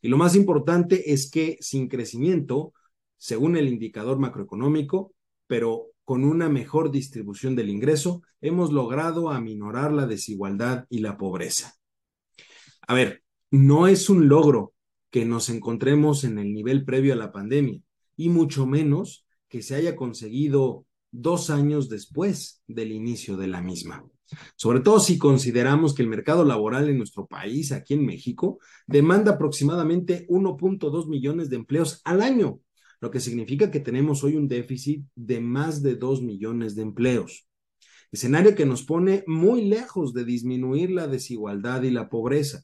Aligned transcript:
Y 0.00 0.06
lo 0.08 0.16
más 0.16 0.36
importante 0.36 1.12
es 1.12 1.30
que 1.30 1.58
sin 1.60 1.88
crecimiento, 1.88 2.72
según 3.16 3.56
el 3.56 3.68
indicador 3.68 4.18
macroeconómico, 4.18 5.14
pero 5.46 5.92
con 6.08 6.24
una 6.24 6.48
mejor 6.48 6.90
distribución 6.90 7.54
del 7.54 7.68
ingreso, 7.68 8.22
hemos 8.40 8.72
logrado 8.72 9.28
aminorar 9.28 9.92
la 9.92 10.06
desigualdad 10.06 10.86
y 10.88 11.00
la 11.00 11.18
pobreza. 11.18 11.74
A 12.86 12.94
ver, 12.94 13.22
no 13.50 13.88
es 13.88 14.08
un 14.08 14.26
logro 14.26 14.72
que 15.10 15.26
nos 15.26 15.50
encontremos 15.50 16.24
en 16.24 16.38
el 16.38 16.54
nivel 16.54 16.86
previo 16.86 17.12
a 17.12 17.16
la 17.16 17.30
pandemia, 17.30 17.82
y 18.16 18.30
mucho 18.30 18.66
menos 18.66 19.26
que 19.50 19.60
se 19.60 19.74
haya 19.74 19.96
conseguido 19.96 20.86
dos 21.10 21.50
años 21.50 21.90
después 21.90 22.62
del 22.66 22.92
inicio 22.92 23.36
de 23.36 23.48
la 23.48 23.60
misma. 23.60 24.02
Sobre 24.56 24.80
todo 24.80 25.00
si 25.00 25.18
consideramos 25.18 25.92
que 25.92 26.00
el 26.00 26.08
mercado 26.08 26.42
laboral 26.42 26.88
en 26.88 26.96
nuestro 26.96 27.26
país, 27.26 27.70
aquí 27.70 27.92
en 27.92 28.06
México, 28.06 28.60
demanda 28.86 29.32
aproximadamente 29.32 30.26
1.2 30.28 31.06
millones 31.06 31.50
de 31.50 31.56
empleos 31.56 32.00
al 32.04 32.22
año, 32.22 32.60
lo 33.00 33.10
que 33.10 33.20
significa 33.20 33.70
que 33.70 33.80
tenemos 33.80 34.24
hoy 34.24 34.36
un 34.36 34.48
déficit 34.48 35.04
de 35.14 35.40
más 35.40 35.82
de 35.82 35.96
2 35.96 36.22
millones 36.22 36.74
de 36.74 36.82
empleos. 36.82 37.46
Escenario 38.10 38.54
que 38.54 38.64
nos 38.66 38.84
pone 38.84 39.24
muy 39.26 39.66
lejos 39.66 40.14
de 40.14 40.24
disminuir 40.24 40.90
la 40.90 41.06
desigualdad 41.06 41.82
y 41.82 41.90
la 41.90 42.08
pobreza. 42.08 42.62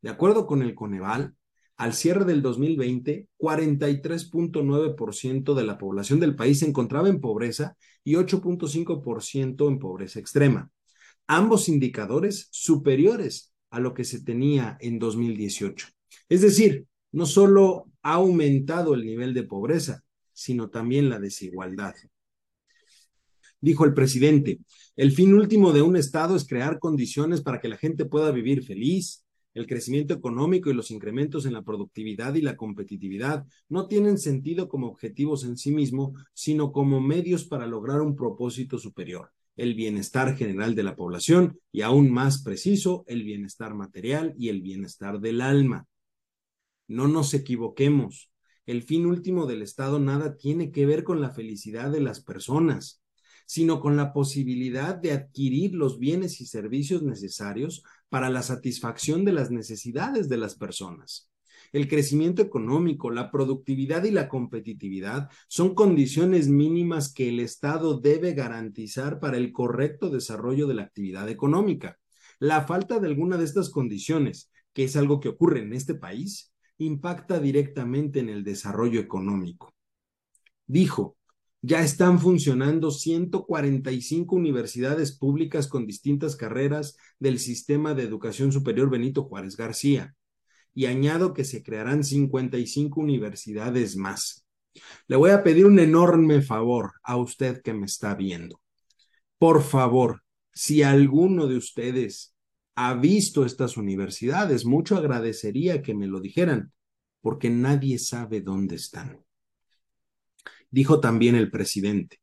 De 0.00 0.10
acuerdo 0.10 0.46
con 0.46 0.62
el 0.62 0.74
Coneval, 0.74 1.36
al 1.76 1.92
cierre 1.94 2.24
del 2.24 2.42
2020, 2.42 3.28
43.9% 3.38 5.54
de 5.54 5.64
la 5.64 5.78
población 5.78 6.18
del 6.20 6.36
país 6.36 6.58
se 6.60 6.66
encontraba 6.66 7.08
en 7.08 7.20
pobreza 7.20 7.76
y 8.04 8.14
8.5% 8.14 9.68
en 9.68 9.78
pobreza 9.78 10.20
extrema. 10.20 10.70
Ambos 11.26 11.68
indicadores 11.68 12.48
superiores 12.50 13.54
a 13.70 13.80
lo 13.80 13.94
que 13.94 14.04
se 14.04 14.22
tenía 14.22 14.76
en 14.80 14.98
2018. 14.98 15.88
Es 16.28 16.42
decir, 16.42 16.86
no 17.12 17.26
solo 17.26 17.86
ha 18.02 18.14
aumentado 18.14 18.94
el 18.94 19.04
nivel 19.04 19.34
de 19.34 19.44
pobreza, 19.44 20.02
sino 20.32 20.70
también 20.70 21.08
la 21.08 21.18
desigualdad. 21.18 21.94
Dijo 23.60 23.84
el 23.84 23.94
presidente, 23.94 24.58
el 24.96 25.12
fin 25.12 25.32
último 25.34 25.72
de 25.72 25.82
un 25.82 25.96
Estado 25.96 26.34
es 26.34 26.46
crear 26.46 26.80
condiciones 26.80 27.42
para 27.42 27.60
que 27.60 27.68
la 27.68 27.76
gente 27.76 28.04
pueda 28.04 28.32
vivir 28.32 28.64
feliz. 28.64 29.24
El 29.54 29.66
crecimiento 29.66 30.14
económico 30.14 30.70
y 30.70 30.74
los 30.74 30.90
incrementos 30.90 31.46
en 31.46 31.52
la 31.52 31.62
productividad 31.62 32.34
y 32.34 32.40
la 32.40 32.56
competitividad 32.56 33.46
no 33.68 33.86
tienen 33.86 34.18
sentido 34.18 34.68
como 34.68 34.88
objetivos 34.88 35.44
en 35.44 35.56
sí 35.58 35.70
mismo, 35.70 36.14
sino 36.32 36.72
como 36.72 37.00
medios 37.00 37.44
para 37.44 37.66
lograr 37.66 38.00
un 38.00 38.16
propósito 38.16 38.78
superior, 38.78 39.30
el 39.56 39.74
bienestar 39.74 40.36
general 40.36 40.74
de 40.74 40.82
la 40.82 40.96
población 40.96 41.60
y 41.70 41.82
aún 41.82 42.10
más 42.10 42.42
preciso, 42.42 43.04
el 43.06 43.22
bienestar 43.22 43.74
material 43.74 44.34
y 44.38 44.48
el 44.48 44.62
bienestar 44.62 45.20
del 45.20 45.42
alma. 45.42 45.86
No 46.88 47.08
nos 47.08 47.34
equivoquemos. 47.34 48.30
El 48.66 48.82
fin 48.82 49.06
último 49.06 49.46
del 49.46 49.62
Estado 49.62 49.98
nada 49.98 50.36
tiene 50.36 50.70
que 50.70 50.86
ver 50.86 51.04
con 51.04 51.20
la 51.20 51.30
felicidad 51.30 51.90
de 51.90 52.00
las 52.00 52.20
personas, 52.20 53.02
sino 53.46 53.80
con 53.80 53.96
la 53.96 54.12
posibilidad 54.12 54.94
de 54.94 55.12
adquirir 55.12 55.74
los 55.74 55.98
bienes 55.98 56.40
y 56.40 56.46
servicios 56.46 57.02
necesarios 57.02 57.82
para 58.08 58.30
la 58.30 58.42
satisfacción 58.42 59.24
de 59.24 59.32
las 59.32 59.50
necesidades 59.50 60.28
de 60.28 60.36
las 60.36 60.54
personas. 60.54 61.28
El 61.72 61.88
crecimiento 61.88 62.42
económico, 62.42 63.10
la 63.10 63.30
productividad 63.30 64.04
y 64.04 64.10
la 64.10 64.28
competitividad 64.28 65.30
son 65.48 65.74
condiciones 65.74 66.48
mínimas 66.48 67.12
que 67.12 67.30
el 67.30 67.40
Estado 67.40 67.98
debe 67.98 68.34
garantizar 68.34 69.20
para 69.20 69.38
el 69.38 69.52
correcto 69.52 70.10
desarrollo 70.10 70.66
de 70.66 70.74
la 70.74 70.82
actividad 70.82 71.28
económica. 71.28 71.98
La 72.38 72.66
falta 72.66 72.98
de 72.98 73.08
alguna 73.08 73.38
de 73.38 73.44
estas 73.44 73.70
condiciones, 73.70 74.50
que 74.72 74.84
es 74.84 74.96
algo 74.96 75.20
que 75.20 75.30
ocurre 75.30 75.60
en 75.60 75.72
este 75.72 75.94
país, 75.94 76.51
impacta 76.84 77.40
directamente 77.40 78.20
en 78.20 78.28
el 78.28 78.44
desarrollo 78.44 79.00
económico. 79.00 79.74
Dijo, 80.66 81.16
ya 81.60 81.82
están 81.82 82.18
funcionando 82.18 82.90
145 82.90 84.34
universidades 84.34 85.16
públicas 85.16 85.68
con 85.68 85.86
distintas 85.86 86.34
carreras 86.34 86.96
del 87.20 87.38
sistema 87.38 87.94
de 87.94 88.02
educación 88.02 88.50
superior 88.50 88.90
Benito 88.90 89.24
Juárez 89.24 89.56
García. 89.56 90.14
Y 90.74 90.86
añado 90.86 91.34
que 91.34 91.44
se 91.44 91.62
crearán 91.62 92.02
55 92.02 93.00
universidades 93.00 93.96
más. 93.96 94.44
Le 95.06 95.16
voy 95.16 95.30
a 95.30 95.42
pedir 95.42 95.66
un 95.66 95.78
enorme 95.78 96.42
favor 96.42 96.94
a 97.02 97.16
usted 97.16 97.62
que 97.62 97.74
me 97.74 97.86
está 97.86 98.14
viendo. 98.14 98.60
Por 99.38 99.62
favor, 99.62 100.22
si 100.52 100.82
alguno 100.82 101.46
de 101.46 101.56
ustedes 101.56 102.31
ha 102.74 102.94
visto 102.94 103.44
estas 103.44 103.76
universidades. 103.76 104.64
Mucho 104.64 104.96
agradecería 104.96 105.82
que 105.82 105.94
me 105.94 106.06
lo 106.06 106.20
dijeran, 106.20 106.72
porque 107.20 107.50
nadie 107.50 107.98
sabe 107.98 108.40
dónde 108.40 108.76
están. 108.76 109.24
Dijo 110.70 111.00
también 111.00 111.34
el 111.34 111.50
presidente, 111.50 112.20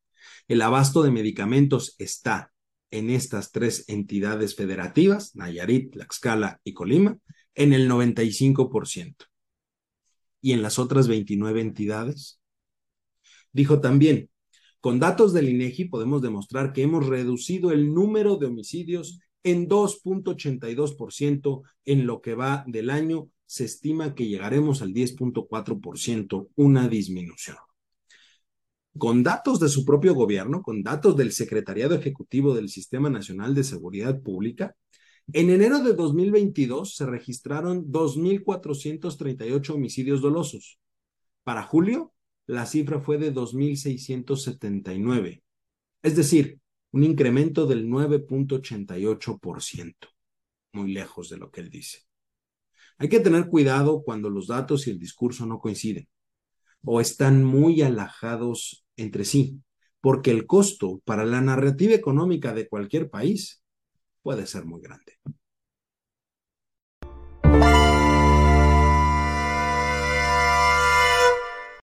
el 0.48 0.62
abasto 0.62 1.04
de 1.04 1.12
medicamentos 1.12 1.96
está 2.00 2.52
en 2.92 3.10
estas 3.12 3.52
tres 3.52 3.86
entidades 3.88 4.56
federativas, 4.56 5.36
Nayarit, 5.36 5.94
Tlaxcala 5.94 6.60
y 6.64 6.74
Colima, 6.74 7.18
en 7.54 7.74
el 7.74 7.88
95%. 7.88 9.26
¿Y 10.42 10.54
en 10.54 10.62
las 10.62 10.80
otras 10.80 11.08
29 11.08 11.62
entidades? 11.62 12.40
Dijo 13.52 13.80
también, 13.82 14.30
con 14.80 15.00
datos 15.00 15.34
del 15.34 15.50
INEGI 15.50 15.86
podemos 15.86 16.22
demostrar 16.22 16.72
que 16.74 16.84
hemos 16.84 17.06
reducido 17.06 17.72
el 17.72 17.94
número 17.94 18.38
de 18.38 18.48
homicidios 18.48 19.20
en 19.44 19.68
2.82% 19.68 21.62
en 21.86 22.06
lo 22.06 22.22
que 22.22 22.36
va 22.36 22.64
del 22.68 22.90
año. 22.90 23.30
Se 23.46 23.66
estima 23.66 24.16
que 24.16 24.28
llegaremos 24.28 24.82
al 24.82 24.94
10.4%, 24.94 26.50
una 26.56 26.88
disminución. 26.88 27.58
Con 28.98 29.24
datos 29.24 29.60
de 29.60 29.70
su 29.70 29.86
propio 29.86 30.14
gobierno, 30.14 30.62
con 30.62 30.84
datos 30.84 31.16
del 31.16 31.32
Secretariado 31.32 31.96
Ejecutivo 31.96 32.54
del 32.54 32.70
Sistema 32.70 33.10
Nacional 33.10 33.56
de 33.56 33.64
Seguridad 33.64 34.22
Pública, 34.22 34.76
en 35.32 35.52
enero 35.52 35.80
de 35.80 35.94
2022 35.94 36.96
se 36.96 37.06
registraron 37.06 37.86
2.438 37.92 39.70
homicidios 39.70 40.22
dolosos. 40.22 40.80
Para 41.44 41.62
julio, 41.64 42.14
la 42.48 42.66
cifra 42.66 43.00
fue 43.00 43.20
de 43.20 43.32
2.679. 43.32 45.44
Es 46.02 46.16
decir, 46.16 46.58
un 46.92 47.04
incremento 47.04 47.66
del 47.66 47.88
9.88%, 47.88 50.08
muy 50.74 50.92
lejos 50.92 51.30
de 51.30 51.38
lo 51.38 51.52
que 51.52 51.62
él 51.62 51.70
dice. 51.70 52.00
Hay 52.98 53.10
que 53.10 53.20
tener 53.20 53.48
cuidado 53.48 54.04
cuando 54.04 54.30
los 54.30 54.48
datos 54.48 54.88
y 54.88 54.92
el 54.92 55.00
discurso 55.00 55.46
no 55.46 55.60
coinciden 55.60 56.08
o 56.84 57.02
están 57.02 57.44
muy 57.44 57.82
alajados 57.82 58.86
entre 58.96 59.26
sí, 59.26 59.62
porque 60.02 60.32
el 60.32 60.46
costo 60.46 61.02
para 61.06 61.26
la 61.26 61.42
narrativa 61.42 61.94
económica 61.94 62.54
de 62.54 62.68
cualquier 62.68 63.10
país 63.10 63.64
puede 64.22 64.48
ser 64.48 64.66
muy 64.66 64.82
grande. 64.82 65.20